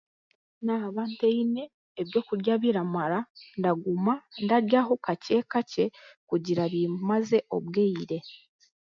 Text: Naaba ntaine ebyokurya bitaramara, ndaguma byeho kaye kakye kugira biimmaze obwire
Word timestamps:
Naaba 0.65 1.01
ntaine 1.11 1.63
ebyokurya 2.01 2.53
bitaramara, 2.61 3.19
ndaguma 3.59 4.13
byeho 4.67 4.93
kaye 5.05 5.39
kakye 5.51 5.85
kugira 6.29 6.61
biimmaze 6.71 7.37
obwire 7.55 8.17